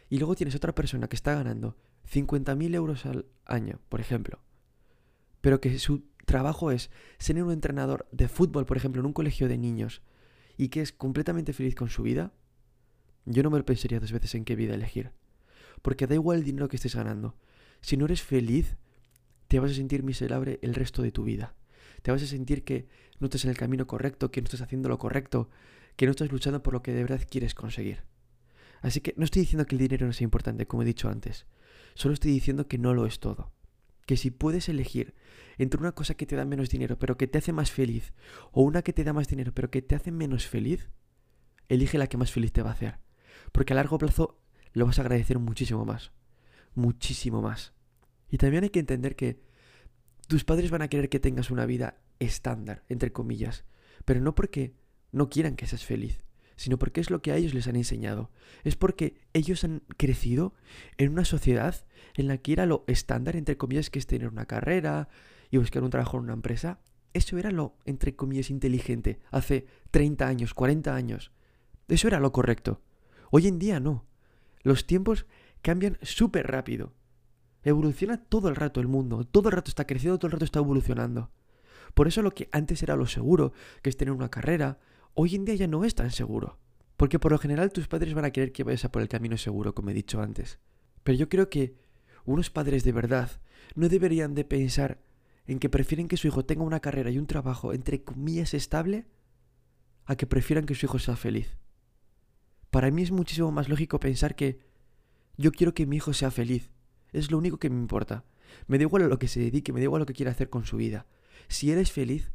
y 0.09 0.19
luego 0.19 0.37
tienes 0.37 0.55
otra 0.55 0.77
persona 0.77 1.09
que 1.09 1.17
está 1.17 1.35
ganando 1.35 1.77
50.000 2.09 2.77
euros 2.77 3.05
al 3.05 3.27
año, 3.47 3.81
por 3.89 4.01
ejemplo, 4.01 4.45
pero 5.41 5.61
que 5.61 5.77
su 5.81 6.05
trabajo 6.25 6.71
es 6.71 6.89
ser 7.19 7.43
un 7.43 7.51
entrenador 7.51 8.07
de 8.13 8.29
fútbol, 8.29 8.65
por 8.65 8.77
ejemplo, 8.77 9.01
en 9.01 9.07
un 9.07 9.13
colegio 9.13 9.49
de 9.49 9.59
niños, 9.59 10.03
y 10.57 10.69
que 10.69 10.83
es 10.83 10.93
completamente 10.93 11.53
feliz 11.53 11.75
con 11.75 11.89
su 11.89 12.05
vida, 12.05 12.33
yo 13.25 13.43
no 13.43 13.51
me 13.51 13.59
lo 13.59 13.65
pensaría 13.65 13.99
dos 13.99 14.13
veces 14.13 14.37
en 14.37 14.45
qué 14.45 14.55
vida 14.55 14.77
elegir. 14.77 15.11
Porque 15.83 16.07
da 16.07 16.15
igual 16.15 16.39
el 16.39 16.45
dinero 16.45 16.69
que 16.69 16.77
estés 16.77 16.95
ganando. 16.95 17.35
Si 17.81 17.97
no 17.97 18.05
eres 18.05 18.23
feliz, 18.23 18.77
te 19.49 19.59
vas 19.59 19.73
a 19.73 19.75
sentir 19.75 20.05
miserable 20.05 20.61
el 20.63 20.77
resto 20.77 21.03
de 21.03 21.11
tu 21.11 21.25
vida. 21.25 21.57
Te 22.03 22.11
vas 22.11 22.23
a 22.23 22.27
sentir 22.27 22.65
que 22.65 22.89
no 23.21 23.27
estás 23.27 23.45
en 23.45 23.51
el 23.51 23.57
camino 23.57 23.87
correcto, 23.87 24.31
que 24.31 24.41
no 24.41 24.47
estás 24.47 24.61
haciendo 24.61 24.89
lo 24.89 24.99
correcto, 24.99 25.49
que 25.97 26.07
no 26.07 26.11
estás 26.11 26.31
luchando 26.31 26.63
por 26.63 26.73
lo 26.73 26.83
que 26.83 26.93
de 26.93 27.03
verdad 27.03 27.27
quieres 27.29 27.55
conseguir. 27.55 28.05
Así 28.81 29.01
que 29.01 29.15
no 29.17 29.25
estoy 29.25 29.43
diciendo 29.43 29.67
que 29.67 29.77
el 29.77 29.81
dinero 29.81 30.07
no 30.07 30.13
sea 30.13 30.25
importante, 30.25 30.67
como 30.67 30.83
he 30.83 30.87
dicho 30.87 31.09
antes. 31.09 31.47
Solo 31.95 32.15
estoy 32.15 32.33
diciendo 32.33 32.67
que 32.67 32.79
no 32.79 32.95
lo 32.95 33.07
es 33.07 33.21
todo. 33.21 33.53
Que 34.07 34.17
si 34.17 34.31
puedes 34.31 34.69
elegir 34.69 35.15
entre 35.59 35.81
una 35.81 35.93
cosa 35.93 36.15
que 36.15 36.27
te 36.27 36.35
da 36.35 36.45
menos 36.45 36.71
dinero 36.71 36.99
pero 36.99 37.17
que 37.17 37.29
te 37.29 37.39
hace 37.39 37.53
más 37.53 37.71
feliz, 37.71 38.13
o 38.51 38.63
una 38.63 38.83
que 38.83 38.93
te 38.93 39.05
da 39.05 39.13
más 39.13 39.29
dinero 39.29 39.53
pero 39.55 39.71
que 39.71 39.83
te 39.83 39.95
hace 39.95 40.11
menos 40.11 40.47
feliz, 40.47 40.91
elige 41.69 41.99
la 41.99 42.09
que 42.09 42.17
más 42.17 42.33
feliz 42.33 42.53
te 42.53 42.63
va 42.63 42.71
a 42.71 42.75
hacer. 42.75 42.99
Porque 43.53 43.73
a 43.73 43.77
largo 43.77 43.99
plazo 43.99 44.41
lo 44.73 44.87
vas 44.87 44.99
a 44.99 45.03
agradecer 45.03 45.39
muchísimo 45.39 45.85
más. 45.85 46.11
Muchísimo 46.75 47.43
más. 47.43 47.73
Y 48.31 48.39
también 48.39 48.65
hay 48.65 48.71
que 48.71 48.81
entender 48.81 49.15
que 49.15 49.41
tus 50.33 50.45
padres 50.45 50.71
van 50.71 50.81
a 50.81 50.89
querer 50.89 51.11
que 51.11 51.21
tengas 51.21 51.51
una 51.51 51.67
vida 51.67 51.99
estándar, 52.19 52.85
entre 52.89 53.13
comillas, 53.13 53.67
pero 54.07 54.23
no 54.23 54.35
porque 54.35 54.73
no 55.11 55.29
quieran 55.29 55.57
que 55.57 55.67
seas 55.67 55.85
feliz, 55.85 56.25
sino 56.57 56.79
porque 56.79 57.03
es 57.03 57.11
lo 57.11 57.21
que 57.21 57.33
a 57.33 57.37
ellos 57.37 57.53
les 57.53 57.69
han 57.69 57.77
enseñado. 57.77 58.31
Es 58.65 58.75
porque 58.75 59.21
ellos 59.35 59.63
han 59.63 59.83
crecido 59.99 60.55
en 60.97 61.11
una 61.11 61.27
sociedad 61.27 61.85
en 62.15 62.29
la 62.29 62.39
que 62.39 62.55
era 62.55 62.65
lo 62.65 62.83
estándar, 62.87 63.37
entre 63.37 63.59
comillas, 63.59 63.91
que 63.91 63.99
es 63.99 64.07
tener 64.07 64.27
una 64.27 64.47
carrera 64.47 65.11
y 65.51 65.59
buscar 65.59 65.83
un 65.83 65.91
trabajo 65.91 66.17
en 66.17 66.23
una 66.23 66.33
empresa. 66.33 66.81
Eso 67.13 67.37
era 67.37 67.51
lo, 67.51 67.77
entre 67.85 68.17
comillas, 68.17 68.49
inteligente 68.49 69.21
hace 69.33 69.67
30 69.91 70.27
años, 70.27 70.55
40 70.55 70.95
años. 70.95 71.31
Eso 71.89 72.09
era 72.09 72.21
lo 72.21 72.33
correcto. 72.33 72.81
Hoy 73.31 73.49
en 73.49 73.59
día 73.59 73.81
no. 73.81 74.07
Los 74.63 74.87
tiempos 74.87 75.27
cambian 75.61 75.99
súper 76.01 76.47
rápido. 76.47 76.95
Evoluciona 77.65 78.17
todo 78.19 78.49
el 78.49 78.57
rato 78.57 78.81
el 78.81 78.89
mundo, 78.89 79.25
todo 79.25 79.49
el 79.49 79.55
rato 79.55 79.69
está 79.69 79.87
creciendo, 79.87 80.19
todo 80.19 80.29
el 80.29 80.33
rato 80.33 80.45
está 80.45 80.59
evolucionando. 80.59 81.31
Por 81.95 82.09
eso 82.09 82.23
lo 82.23 82.33
que 82.33 82.49
antes 82.53 82.83
era 82.83 82.97
lo 82.97 83.07
seguro, 83.07 83.53
que 83.83 83.91
es 83.91 83.97
tener 83.97 84.13
una 84.13 84.31
carrera, 84.31 84.79
hoy 85.15 85.35
en 85.35 85.45
día 85.45 85.55
ya 85.55 85.67
no 85.67 85.85
es 85.85 85.95
tan 85.95 86.11
seguro. 86.11 86.59
Porque 86.97 87.19
por 87.19 87.33
lo 87.33 87.39
general 87.39 87.73
tus 87.73 87.89
padres 87.89 88.15
van 88.15 88.25
a 88.25 88.31
querer 88.31 88.53
que 88.53 88.65
vayas 88.65 88.85
a 88.85 88.93
por 88.93 89.03
el 89.03 89.09
camino 89.09 89.37
seguro, 89.37 89.75
como 89.75 89.91
he 89.91 89.95
dicho 89.95 90.21
antes. 90.21 90.59
Pero 91.03 91.19
yo 91.19 91.29
creo 91.29 91.51
que 91.51 91.77
unos 92.25 92.51
padres 92.51 92.85
de 92.85 92.93
verdad 92.93 93.31
no 93.75 93.89
deberían 93.89 94.35
de 94.35 94.45
pensar 94.45 95.01
en 95.47 95.59
que 95.59 95.69
prefieren 95.69 96.09
que 96.09 96.17
su 96.17 96.29
hijo 96.29 96.45
tenga 96.45 96.63
una 96.63 96.81
carrera 96.81 97.11
y 97.11 97.19
un 97.19 97.27
trabajo 97.27 97.73
entre 97.73 98.03
comillas 98.03 98.55
estable 98.55 99.07
a 100.05 100.17
que 100.17 100.27
prefieran 100.27 100.67
que 100.67 100.75
su 100.75 100.87
hijo 100.87 100.99
sea 100.99 101.17
feliz. 101.17 101.57
Para 102.71 102.91
mí 102.91 103.03
es 103.03 103.11
muchísimo 103.11 103.51
más 103.51 103.69
lógico 103.69 104.01
pensar 104.01 104.35
que 104.35 104.61
yo 105.37 105.53
quiero 105.53 105.75
que 105.75 105.87
mi 105.87 105.97
hijo 105.97 106.13
sea 106.13 106.31
feliz 106.31 106.71
es 107.13 107.31
lo 107.31 107.39
único 107.39 107.59
que 107.59 107.71
me 107.71 107.77
importa. 107.77 108.25
Me 108.67 108.79
da 108.79 108.83
igual 108.83 109.03
a 109.03 109.09
lo 109.09 109.19
que 109.19 109.29
se 109.29 109.41
dedique, 109.41 109.73
me 109.73 109.81
da 109.81 109.85
igual 109.85 110.01
a 110.01 110.03
lo 110.03 110.07
que 110.07 110.15
quiera 110.15 110.33
hacer 110.33 110.51
con 110.51 110.65
su 110.65 110.77
vida. 110.77 111.07
Si 111.49 111.71
eres 111.71 111.93
feliz, 111.93 112.33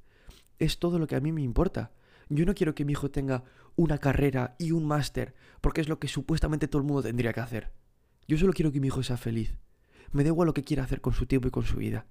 es 0.59 0.79
todo 0.79 0.99
lo 0.99 1.07
que 1.07 1.15
a 1.15 1.19
mí 1.19 1.31
me 1.31 1.41
importa. 1.41 1.91
Yo 2.29 2.45
no 2.45 2.55
quiero 2.55 2.75
que 2.75 2.85
mi 2.85 2.93
hijo 2.93 3.09
tenga 3.09 3.43
una 3.75 3.99
carrera 3.99 4.55
y 4.59 4.71
un 4.71 4.85
máster, 4.85 5.35
porque 5.61 5.81
es 5.81 5.87
lo 5.87 5.99
que 5.99 6.07
supuestamente 6.07 6.67
todo 6.67 6.81
el 6.81 6.87
mundo 6.87 7.03
tendría 7.03 7.33
que 7.33 7.39
hacer. 7.39 7.71
Yo 8.27 8.37
solo 8.37 8.53
quiero 8.53 8.71
que 8.71 8.79
mi 8.79 8.87
hijo 8.87 9.03
sea 9.03 9.17
feliz. 9.17 9.57
Me 10.11 10.23
da 10.23 10.29
igual 10.29 10.47
lo 10.47 10.53
que 10.53 10.63
quiera 10.63 10.83
hacer 10.83 11.01
con 11.01 11.13
su 11.13 11.25
tiempo 11.25 11.47
y 11.47 11.51
con 11.51 11.63
su 11.63 11.77
vida. 11.77 12.07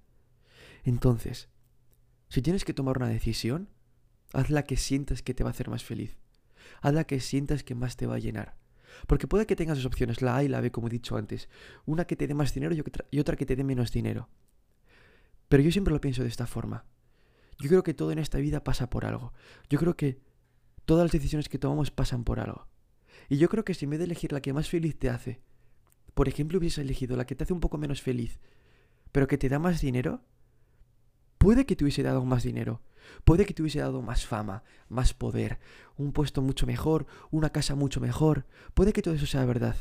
Entonces, 0.85 1.49
si 2.29 2.43
tienes 2.43 2.65
que 2.65 2.75
tomar 2.75 2.97
una 2.97 3.09
decisión, 3.09 3.69
haz 4.33 4.51
la 4.51 4.65
que 4.65 4.77
sientas 4.77 5.23
que 5.23 5.35
te 5.35 5.45
va 5.45 5.51
a 5.51 5.53
hacer 5.53 5.69
más 5.69 5.85
feliz. 5.85 6.17
Haz 6.81 6.95
la 6.95 7.05
que 7.05 7.21
sientas 7.21 7.63
que 7.63 7.75
más 7.75 7.97
te 7.97 8.07
va 8.07 8.17
a 8.17 8.21
llenar. 8.21 8.57
Porque 9.07 9.27
puede 9.27 9.47
que 9.47 9.57
tengas 9.57 9.79
dos 9.79 9.87
opciones, 9.87 10.23
la 10.23 10.37
A 10.37 10.45
y 10.45 10.49
la 10.49 10.61
B, 10.61 10.71
como 10.71 10.89
he 10.89 10.91
dicho 10.91 11.17
antes. 11.17 11.49
Una 11.85 12.07
que 12.07 12.17
te 12.17 12.27
dé 12.27 12.35
más 12.35 12.55
dinero 12.55 12.75
y 13.11 13.21
otra 13.21 13.37
que 13.37 13.47
te 13.47 13.57
dé 13.57 13.65
menos 13.65 13.93
dinero. 13.93 14.29
Pero 15.49 15.63
yo 15.63 15.71
siempre 15.71 15.95
lo 15.95 16.01
pienso 16.01 16.23
de 16.23 16.29
esta 16.29 16.47
forma. 16.47 16.85
Yo 17.59 17.69
creo 17.69 17.83
que 17.83 17.95
todo 17.95 18.11
en 18.13 18.19
esta 18.19 18.39
vida 18.39 18.65
pasa 18.65 18.91
por 18.91 19.05
algo. 19.05 19.33
Yo 19.69 19.79
creo 19.79 19.97
que 19.97 20.21
todas 20.85 21.05
las 21.05 21.13
decisiones 21.13 21.49
que 21.49 21.59
tomamos 21.59 21.91
pasan 21.91 22.25
por 22.25 22.41
algo. 22.41 22.69
Y 23.29 23.39
yo 23.39 23.49
creo 23.49 23.65
que 23.65 23.75
si 23.75 23.85
en 23.85 23.91
vez 23.91 23.99
de 23.99 24.05
elegir 24.05 24.33
la 24.33 24.41
que 24.41 24.53
más 24.53 24.69
feliz 24.69 24.99
te 24.99 25.09
hace, 25.09 25.41
por 26.15 26.29
ejemplo, 26.29 26.59
hubieses 26.59 26.79
elegido 26.79 27.17
la 27.17 27.27
que 27.27 27.35
te 27.35 27.45
hace 27.45 27.53
un 27.53 27.61
poco 27.61 27.79
menos 27.79 28.03
feliz, 28.03 28.41
pero 29.13 29.27
que 29.27 29.39
te 29.39 29.49
da 29.49 29.59
más 29.59 29.81
dinero, 29.81 30.23
puede 31.47 31.65
que 31.65 31.77
te 31.77 31.85
hubiese 31.85 32.03
dado 32.03 32.25
más 32.25 32.43
dinero, 32.43 32.83
puede 33.23 33.47
que 33.47 33.55
te 33.55 33.63
hubiese 33.63 33.79
dado 33.79 34.03
más 34.03 34.27
fama, 34.27 34.65
más 34.89 35.15
poder, 35.15 35.61
un 35.97 36.11
puesto 36.11 36.43
mucho 36.43 36.67
mejor, 36.67 37.07
una 37.31 37.51
casa 37.51 37.77
mucho 37.77 38.01
mejor, 38.01 38.47
puede 38.75 38.93
que 38.93 39.01
todo 39.01 39.15
eso 39.15 39.27
sea 39.27 39.45
verdad. 39.45 39.77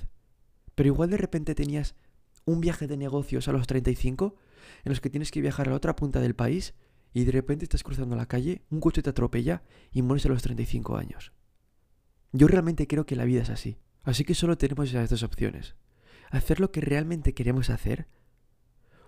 Pero 0.75 0.89
igual 0.89 1.09
de 1.09 1.17
repente 1.17 1.55
tenías 1.55 1.95
un 2.45 2.61
viaje 2.61 2.85
de 2.85 2.97
negocios 2.97 3.47
a 3.47 3.51
los 3.51 3.65
35 3.65 4.35
en 4.83 4.91
los 4.91 5.01
que 5.01 5.09
tienes 5.09 5.31
que 5.31 5.41
viajar 5.41 5.65
a 5.65 5.71
la 5.71 5.77
otra 5.77 5.95
punta 5.95 6.19
del 6.19 6.35
país 6.35 6.75
y 7.15 7.23
de 7.23 7.31
repente 7.31 7.65
estás 7.65 7.81
cruzando 7.81 8.15
la 8.15 8.27
calle, 8.27 8.61
un 8.69 8.79
coche 8.79 9.01
te 9.01 9.09
atropella 9.09 9.63
y 9.91 10.03
mueres 10.03 10.27
a 10.27 10.29
los 10.29 10.43
35 10.43 10.97
años. 10.97 11.31
Yo 12.31 12.47
realmente 12.47 12.85
creo 12.85 13.07
que 13.07 13.15
la 13.15 13.25
vida 13.25 13.41
es 13.41 13.49
así. 13.49 13.79
Así 14.03 14.23
que 14.23 14.35
solo 14.35 14.55
tenemos 14.59 14.89
esas 14.89 15.09
dos 15.09 15.23
opciones. 15.23 15.73
Hacer 16.29 16.59
lo 16.59 16.71
que 16.71 16.81
realmente 16.81 17.33
queremos 17.33 17.71
hacer 17.71 18.05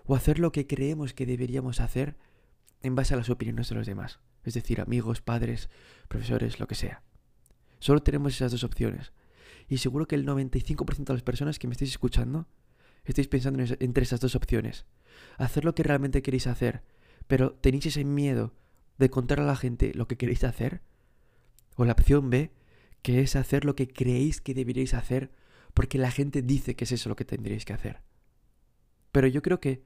o 0.06 0.16
hacer 0.16 0.40
lo 0.40 0.50
que 0.50 0.66
creemos 0.66 1.14
que 1.14 1.24
deberíamos 1.24 1.80
hacer 1.80 2.16
en 2.82 2.94
base 2.94 3.14
a 3.14 3.16
las 3.16 3.30
opiniones 3.30 3.68
de 3.68 3.74
los 3.74 3.86
demás. 3.86 4.20
Es 4.44 4.54
decir, 4.54 4.80
amigos, 4.80 5.20
padres, 5.20 5.68
profesores, 6.08 6.60
lo 6.60 6.66
que 6.66 6.74
sea. 6.74 7.02
Solo 7.80 8.02
tenemos 8.02 8.34
esas 8.34 8.52
dos 8.52 8.64
opciones. 8.64 9.12
Y 9.68 9.78
seguro 9.78 10.06
que 10.06 10.14
el 10.14 10.26
95% 10.26 11.04
de 11.04 11.12
las 11.12 11.22
personas 11.22 11.58
que 11.58 11.66
me 11.66 11.72
estáis 11.72 11.90
escuchando 11.90 12.46
estáis 13.04 13.28
pensando 13.28 13.62
entre 13.80 14.02
esas 14.02 14.20
dos 14.20 14.34
opciones. 14.34 14.86
Hacer 15.36 15.64
lo 15.64 15.74
que 15.74 15.82
realmente 15.82 16.22
queréis 16.22 16.46
hacer, 16.46 16.82
pero 17.26 17.52
tenéis 17.52 17.86
ese 17.86 18.04
miedo 18.04 18.54
de 18.98 19.10
contar 19.10 19.40
a 19.40 19.44
la 19.44 19.56
gente 19.56 19.92
lo 19.94 20.08
que 20.08 20.16
queréis 20.16 20.44
hacer. 20.44 20.82
O 21.76 21.84
la 21.84 21.92
opción 21.92 22.30
B, 22.30 22.50
que 23.02 23.20
es 23.20 23.36
hacer 23.36 23.64
lo 23.64 23.76
que 23.76 23.88
creéis 23.88 24.40
que 24.40 24.54
deberíais 24.54 24.94
hacer 24.94 25.30
porque 25.74 25.98
la 25.98 26.10
gente 26.10 26.42
dice 26.42 26.74
que 26.74 26.84
es 26.84 26.92
eso 26.92 27.08
lo 27.08 27.16
que 27.16 27.24
tendríais 27.24 27.64
que 27.64 27.72
hacer. 27.72 28.02
Pero 29.12 29.26
yo 29.28 29.42
creo 29.42 29.60
que 29.60 29.82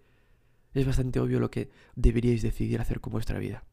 es 0.75 0.87
bastante 0.87 1.21
obvio 1.21 1.41
lo 1.41 1.51
que 1.51 1.71
deberíais 1.95 2.43
decidir 2.43 2.81
hacer 2.81 3.01
con 3.01 3.13
vuestra 3.13 3.39
vida. 3.39 3.65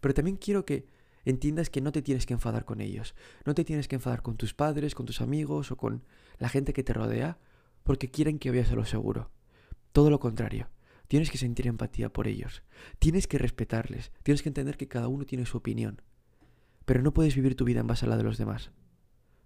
Pero 0.00 0.14
también 0.14 0.36
quiero 0.36 0.64
que 0.64 0.86
entiendas 1.24 1.70
que 1.70 1.80
no 1.80 1.92
te 1.92 2.02
tienes 2.02 2.24
que 2.24 2.34
enfadar 2.34 2.64
con 2.64 2.80
ellos. 2.80 3.14
No 3.44 3.54
te 3.54 3.64
tienes 3.64 3.88
que 3.88 3.96
enfadar 3.96 4.22
con 4.22 4.36
tus 4.36 4.54
padres, 4.54 4.94
con 4.94 5.06
tus 5.06 5.20
amigos 5.20 5.70
o 5.70 5.76
con 5.76 6.04
la 6.38 6.48
gente 6.48 6.72
que 6.72 6.84
te 6.84 6.92
rodea 6.92 7.38
porque 7.82 8.10
quieren 8.10 8.38
que 8.38 8.50
vayas 8.50 8.72
a 8.72 8.76
lo 8.76 8.84
seguro. 8.84 9.30
Todo 9.92 10.10
lo 10.10 10.20
contrario. 10.20 10.68
Tienes 11.08 11.30
que 11.30 11.38
sentir 11.38 11.66
empatía 11.66 12.12
por 12.12 12.26
ellos. 12.26 12.62
Tienes 12.98 13.26
que 13.26 13.38
respetarles. 13.38 14.12
Tienes 14.22 14.42
que 14.42 14.48
entender 14.48 14.76
que 14.76 14.88
cada 14.88 15.08
uno 15.08 15.24
tiene 15.24 15.46
su 15.46 15.58
opinión. 15.58 16.02
Pero 16.84 17.02
no 17.02 17.12
puedes 17.12 17.34
vivir 17.34 17.56
tu 17.56 17.64
vida 17.64 17.80
en 17.80 17.86
base 17.86 18.06
a 18.06 18.08
la 18.08 18.16
de 18.16 18.24
los 18.24 18.38
demás. 18.38 18.70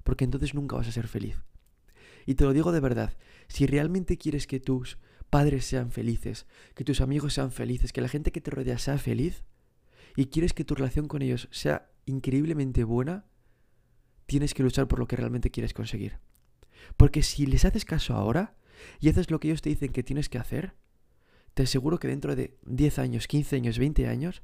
Porque 0.05 0.25
entonces 0.25 0.55
nunca 0.55 0.77
vas 0.77 0.89
a 0.89 0.93
ser 0.93 1.07
feliz. 1.07 1.43
Y 2.27 2.35
te 2.35 2.45
lo 2.45 2.53
digo 2.53 2.73
de 2.73 2.81
verdad, 2.81 3.17
si 3.49 3.67
realmente 3.67 4.19
quieres 4.19 4.47
que 4.47 4.61
tus 4.61 4.99
padres 5.31 5.65
sean 5.65 5.93
felices, 5.93 6.47
que 6.75 6.85
tus 6.85 7.01
amigos 7.01 7.35
sean 7.35 7.53
felices, 7.53 7.93
que 7.93 8.01
la 8.01 8.09
gente 8.09 8.33
que 8.33 8.41
te 8.41 8.51
rodea 8.51 8.79
sea 8.79 8.99
feliz, 8.99 9.45
y 10.17 10.27
quieres 10.27 10.53
que 10.53 10.65
tu 10.65 10.75
relación 10.75 11.09
con 11.09 11.23
ellos 11.23 11.49
sea 11.53 11.91
increíblemente 12.05 12.85
buena, 12.85 13.25
tienes 14.27 14.55
que 14.55 14.63
luchar 14.63 14.89
por 14.89 14.99
lo 14.99 15.07
que 15.07 15.17
realmente 15.17 15.51
quieres 15.51 15.73
conseguir. 15.73 16.19
Porque 16.97 17.23
si 17.23 17.47
les 17.47 17.65
haces 17.65 17.85
caso 17.85 18.15
ahora 18.15 18.57
y 19.01 19.09
haces 19.09 19.31
lo 19.31 19.41
que 19.41 19.49
ellos 19.49 19.63
te 19.63 19.71
dicen 19.71 19.93
que 19.93 20.03
tienes 20.03 20.29
que 20.29 20.39
hacer, 20.39 20.75
te 21.55 21.63
aseguro 21.65 21.99
que 21.99 22.09
dentro 22.09 22.37
de 22.37 22.59
10 22.67 22.99
años, 22.99 23.27
15 23.29 23.57
años, 23.57 23.79
20 23.79 24.07
años, 24.07 24.43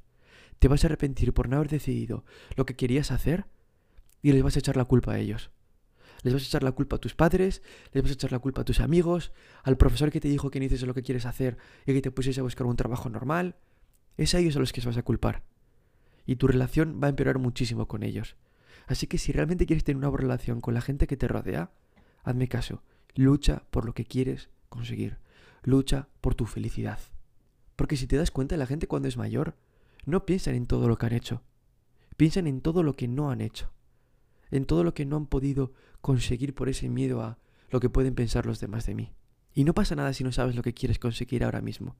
te 0.58 0.68
vas 0.68 0.84
a 0.84 0.88
arrepentir 0.88 1.32
por 1.32 1.48
no 1.48 1.56
haber 1.56 1.68
decidido 1.68 2.24
lo 2.56 2.66
que 2.66 2.76
querías 2.76 3.10
hacer 3.10 3.46
y 4.22 4.32
les 4.32 4.42
vas 4.42 4.56
a 4.56 4.58
echar 4.60 4.76
la 4.76 4.84
culpa 4.84 5.12
a 5.12 5.18
ellos. 5.18 5.50
Les 6.26 6.34
vas 6.34 6.42
a 6.42 6.46
echar 6.46 6.64
la 6.64 6.72
culpa 6.72 6.96
a 6.96 6.98
tus 6.98 7.14
padres, 7.14 7.62
les 7.92 8.02
vas 8.02 8.10
a 8.10 8.14
echar 8.14 8.32
la 8.32 8.40
culpa 8.40 8.62
a 8.62 8.64
tus 8.64 8.80
amigos, 8.80 9.30
al 9.62 9.76
profesor 9.76 10.10
que 10.10 10.18
te 10.18 10.26
dijo 10.26 10.50
que 10.50 10.58
no 10.58 10.66
hiciste 10.66 10.84
lo 10.84 10.92
que 10.92 11.04
quieres 11.04 11.24
hacer 11.24 11.56
y 11.86 11.92
que 11.92 12.02
te 12.02 12.10
pusiste 12.10 12.40
a 12.40 12.42
buscar 12.42 12.66
un 12.66 12.74
trabajo 12.74 13.08
normal. 13.08 13.54
Es 14.16 14.34
a 14.34 14.40
ellos 14.40 14.56
a 14.56 14.58
los 14.58 14.72
que 14.72 14.80
vas 14.80 14.96
a 14.96 15.04
culpar. 15.04 15.44
Y 16.26 16.34
tu 16.34 16.48
relación 16.48 16.98
va 17.00 17.06
a 17.06 17.10
empeorar 17.10 17.38
muchísimo 17.38 17.86
con 17.86 18.02
ellos. 18.02 18.34
Así 18.88 19.06
que 19.06 19.18
si 19.18 19.30
realmente 19.30 19.66
quieres 19.66 19.84
tener 19.84 19.98
una 19.98 20.08
buena 20.08 20.22
relación 20.22 20.60
con 20.60 20.74
la 20.74 20.80
gente 20.80 21.06
que 21.06 21.16
te 21.16 21.28
rodea, 21.28 21.70
hazme 22.24 22.48
caso, 22.48 22.82
lucha 23.14 23.62
por 23.70 23.86
lo 23.86 23.94
que 23.94 24.04
quieres 24.04 24.50
conseguir, 24.68 25.18
lucha 25.62 26.08
por 26.20 26.34
tu 26.34 26.46
felicidad. 26.46 26.98
Porque 27.76 27.96
si 27.96 28.08
te 28.08 28.16
das 28.16 28.32
cuenta, 28.32 28.56
la 28.56 28.66
gente 28.66 28.88
cuando 28.88 29.06
es 29.06 29.16
mayor 29.16 29.54
no 30.04 30.26
piensan 30.26 30.56
en 30.56 30.66
todo 30.66 30.88
lo 30.88 30.98
que 30.98 31.06
han 31.06 31.12
hecho, 31.12 31.44
piensan 32.16 32.48
en 32.48 32.62
todo 32.62 32.82
lo 32.82 32.96
que 32.96 33.06
no 33.06 33.30
han 33.30 33.40
hecho, 33.40 33.70
en 34.50 34.64
todo 34.64 34.84
lo 34.84 34.94
que 34.94 35.06
no 35.06 35.16
han 35.16 35.26
podido 35.26 35.72
conseguir 36.00 36.54
por 36.54 36.68
ese 36.68 36.88
miedo 36.88 37.22
a 37.22 37.38
lo 37.70 37.80
que 37.80 37.90
pueden 37.90 38.14
pensar 38.14 38.46
los 38.46 38.60
demás 38.60 38.86
de 38.86 38.94
mí. 38.94 39.12
Y 39.54 39.64
no 39.64 39.74
pasa 39.74 39.96
nada 39.96 40.12
si 40.12 40.22
no 40.22 40.32
sabes 40.32 40.54
lo 40.54 40.62
que 40.62 40.74
quieres 40.74 40.98
conseguir 40.98 41.44
ahora 41.44 41.60
mismo. 41.60 41.96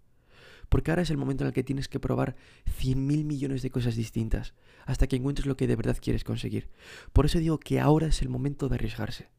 Porque 0.68 0.90
ahora 0.90 1.02
es 1.02 1.10
el 1.10 1.16
momento 1.16 1.44
en 1.44 1.48
el 1.48 1.54
que 1.54 1.64
tienes 1.64 1.88
que 1.88 2.00
probar 2.00 2.36
cien 2.66 3.06
mil 3.06 3.24
millones 3.24 3.62
de 3.62 3.70
cosas 3.70 3.96
distintas 3.96 4.54
hasta 4.84 5.06
que 5.06 5.16
encuentres 5.16 5.46
lo 5.46 5.56
que 5.56 5.66
de 5.66 5.76
verdad 5.76 5.96
quieres 6.00 6.24
conseguir. 6.24 6.68
Por 7.12 7.26
eso 7.26 7.38
digo 7.38 7.58
que 7.58 7.80
ahora 7.80 8.08
es 8.08 8.22
el 8.22 8.28
momento 8.28 8.68
de 8.68 8.74
arriesgarse. 8.74 9.30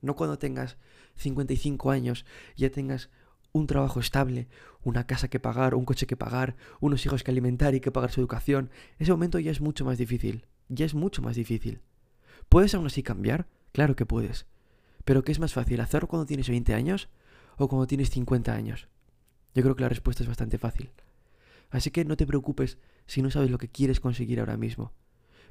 No 0.00 0.14
cuando 0.14 0.38
tengas 0.38 0.76
55 1.16 1.90
años, 1.90 2.24
ya 2.56 2.70
tengas 2.70 3.10
un 3.52 3.66
trabajo 3.66 4.00
estable, 4.00 4.48
una 4.82 5.06
casa 5.06 5.28
que 5.28 5.40
pagar, 5.40 5.74
un 5.74 5.84
coche 5.84 6.06
que 6.06 6.16
pagar, 6.16 6.56
unos 6.80 7.04
hijos 7.04 7.22
que 7.22 7.30
alimentar 7.30 7.74
y 7.74 7.80
que 7.80 7.90
pagar 7.90 8.10
su 8.10 8.20
educación. 8.20 8.70
Ese 8.98 9.10
momento 9.10 9.38
ya 9.38 9.50
es 9.50 9.60
mucho 9.60 9.84
más 9.84 9.98
difícil. 9.98 10.46
Ya 10.68 10.84
es 10.84 10.94
mucho 10.94 11.22
más 11.22 11.36
difícil. 11.36 11.80
¿Puedes 12.48 12.74
aún 12.74 12.86
así 12.86 13.02
cambiar? 13.02 13.46
Claro 13.72 13.96
que 13.96 14.06
puedes. 14.06 14.46
Pero 15.04 15.22
¿qué 15.22 15.32
es 15.32 15.40
más 15.40 15.52
fácil, 15.52 15.80
hacerlo 15.80 16.08
cuando 16.08 16.26
tienes 16.26 16.48
20 16.48 16.74
años 16.74 17.08
o 17.56 17.68
cuando 17.68 17.86
tienes 17.86 18.10
50 18.10 18.52
años? 18.52 18.88
Yo 19.54 19.62
creo 19.62 19.76
que 19.76 19.82
la 19.82 19.88
respuesta 19.88 20.22
es 20.22 20.28
bastante 20.28 20.58
fácil. 20.58 20.90
Así 21.70 21.90
que 21.90 22.04
no 22.04 22.16
te 22.16 22.26
preocupes 22.26 22.78
si 23.06 23.22
no 23.22 23.30
sabes 23.30 23.50
lo 23.50 23.58
que 23.58 23.68
quieres 23.68 24.00
conseguir 24.00 24.40
ahora 24.40 24.56
mismo. 24.56 24.92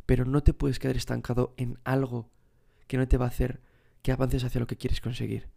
Pero 0.05 0.25
no 0.25 0.41
te 0.41 0.53
puedes 0.53 0.79
quedar 0.79 0.95
estancado 0.95 1.53
en 1.57 1.79
algo 1.83 2.29
que 2.87 2.97
no 2.97 3.07
te 3.07 3.17
va 3.17 3.25
a 3.25 3.29
hacer 3.29 3.61
que 4.01 4.11
avances 4.11 4.43
hacia 4.43 4.59
lo 4.59 4.67
que 4.67 4.77
quieres 4.77 5.01
conseguir. 5.01 5.49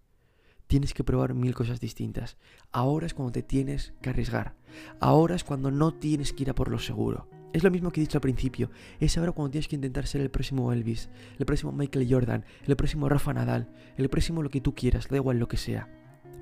Tienes 0.70 0.94
que 0.94 1.02
probar 1.02 1.34
mil 1.34 1.52
cosas 1.52 1.80
distintas. 1.80 2.36
Ahora 2.70 3.04
es 3.04 3.12
cuando 3.12 3.32
te 3.32 3.42
tienes 3.42 3.92
que 4.00 4.10
arriesgar. 4.10 4.54
Ahora 5.00 5.34
es 5.34 5.42
cuando 5.42 5.72
no 5.72 5.92
tienes 5.92 6.32
que 6.32 6.44
ir 6.44 6.50
a 6.50 6.54
por 6.54 6.70
lo 6.70 6.78
seguro. 6.78 7.28
Es 7.52 7.64
lo 7.64 7.72
mismo 7.72 7.90
que 7.90 8.00
he 8.00 8.04
dicho 8.04 8.18
al 8.18 8.22
principio. 8.22 8.70
Es 9.00 9.18
ahora 9.18 9.32
cuando 9.32 9.50
tienes 9.50 9.66
que 9.66 9.74
intentar 9.74 10.06
ser 10.06 10.20
el 10.20 10.30
próximo 10.30 10.72
Elvis, 10.72 11.10
el 11.40 11.44
próximo 11.44 11.72
Michael 11.72 12.06
Jordan, 12.08 12.44
el 12.68 12.76
próximo 12.76 13.08
Rafa 13.08 13.34
Nadal, 13.34 13.68
el 13.96 14.08
próximo 14.10 14.44
lo 14.44 14.48
que 14.48 14.60
tú 14.60 14.72
quieras, 14.72 15.08
da 15.08 15.16
igual 15.16 15.40
lo 15.40 15.48
que 15.48 15.56
sea. 15.56 15.88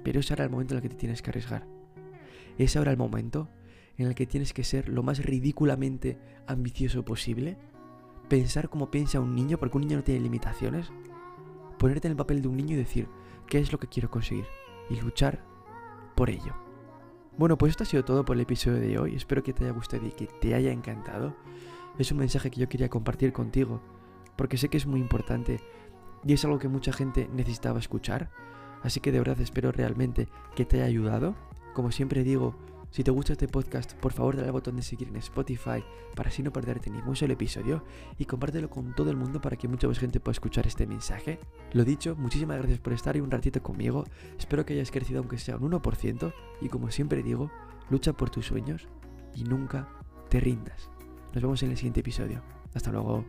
Pero 0.05 0.21
es 0.21 0.31
ahora 0.31 0.45
el 0.45 0.51
momento 0.51 0.75
en 0.75 0.77
el 0.77 0.83
que 0.83 0.91
te 0.91 0.97
tienes 0.97 1.23
que 1.23 1.31
arriesgar. 1.31 1.67
Es 2.59 2.77
ahora 2.77 2.91
el 2.91 2.99
momento 2.99 3.49
en 3.97 4.09
el 4.09 4.15
que 4.15 4.27
tienes 4.27 4.53
que 4.53 4.63
ser 4.63 4.91
lo 4.91 5.03
más 5.03 5.25
ridículamente 5.25 6.19
ambicioso 6.47 7.03
posible. 7.03 7.57
Pensar 8.29 8.69
como 8.69 8.91
piensa 8.91 9.21
un 9.21 9.35
niño, 9.35 9.57
porque 9.57 9.79
un 9.79 9.85
niño 9.85 9.97
no 9.97 10.05
tiene 10.05 10.21
limitaciones 10.21 10.93
ponerte 11.79 12.09
en 12.09 12.13
el 12.13 12.17
papel 12.17 12.43
de 12.43 12.49
un 12.49 12.57
niño 12.57 12.75
y 12.75 12.79
decir 12.79 13.09
qué 13.49 13.59
es 13.59 13.73
lo 13.73 13.79
que 13.79 13.89
quiero 13.89 14.11
conseguir 14.11 14.47
y 14.91 15.01
luchar 15.01 15.45
por 16.15 16.31
ello. 16.31 16.55
Bueno, 17.37 17.57
pues 17.57 17.71
esto 17.71 17.85
ha 17.85 17.87
sido 17.87 18.05
todo 18.05 18.25
por 18.25 18.37
el 18.37 18.43
episodio 18.43 18.79
de 18.79 18.99
hoy. 18.99 19.15
Espero 19.15 19.43
que 19.43 19.53
te 19.53 19.65
haya 19.65 19.73
gustado 19.73 20.07
y 20.07 20.11
que 20.11 20.27
te 20.27 20.55
haya 20.55 20.73
encantado. 20.73 21.37
Es 21.99 22.11
un 22.13 22.19
mensaje 22.19 22.51
que 22.51 22.61
yo 22.61 22.69
quería 22.69 22.89
compartir 22.89 23.33
contigo 23.33 23.81
porque 24.37 24.57
sé 24.57 24.69
que 24.69 24.77
es 24.77 24.87
muy 24.87 25.01
importante 25.01 25.61
y 26.25 26.33
es 26.33 26.45
algo 26.45 26.59
que 26.59 26.69
mucha 26.69 26.93
gente 26.93 27.29
necesitaba 27.33 27.79
escuchar. 27.79 28.31
Así 28.83 29.01
que 29.01 29.13
de 29.13 29.19
verdad 29.19 29.41
espero 29.41 29.73
realmente 29.73 30.29
que 30.55 30.65
te 30.65 30.77
haya 30.77 30.87
ayudado. 30.87 31.35
Como 31.75 31.93
siempre 31.93 32.25
digo, 32.25 32.57
si 32.91 33.05
te 33.05 33.11
gusta 33.11 33.33
este 33.33 33.49
podcast, 33.49 33.93
por 33.95 34.13
favor 34.13 34.37
dale 34.37 34.49
al 34.49 34.53
botón 34.53 34.77
de 34.77 34.83
seguir 34.83 35.09
en 35.09 35.17
Spotify 35.17 35.85
para 36.15 36.31
así 36.31 36.43
no 36.43 36.53
perderte 36.53 36.91
ningún 36.91 37.17
solo 37.17 37.35
episodio 37.35 37.85
y 38.19 38.25
compártelo 38.25 38.71
con 38.71 38.95
todo 38.95 39.11
el 39.11 39.17
mundo 39.17 39.41
para 39.41 39.57
que 39.57 39.69
mucha 39.69 39.87
más 39.87 39.99
gente 39.99 40.21
pueda 40.21 40.33
escuchar 40.33 40.67
este 40.67 40.87
mensaje. 40.87 41.39
Lo 41.73 41.85
dicho, 41.85 42.17
muchísimas 42.17 42.59
gracias 42.59 42.81
por 42.81 42.93
estar 42.93 43.17
y 43.17 43.21
un 43.21 43.31
ratito 43.31 43.63
conmigo. 43.63 44.05
Espero 44.39 44.65
que 44.65 44.73
hayas 44.73 44.91
crecido 44.91 45.21
aunque 45.21 45.39
sea 45.39 45.57
un 45.57 45.71
1% 45.71 46.33
y 46.61 46.69
como 46.69 46.91
siempre 46.91 47.23
digo, 47.23 47.51
lucha 47.91 48.15
por 48.15 48.31
tus 48.31 48.47
sueños 48.47 48.89
y 49.35 49.45
nunca 49.45 49.89
te 50.31 50.41
rindas. 50.41 50.91
Nos 51.35 51.43
vemos 51.43 51.63
en 51.63 51.71
el 51.71 51.77
siguiente 51.77 52.01
episodio. 52.01 52.43
Hasta 52.75 52.91
luego. 52.91 53.25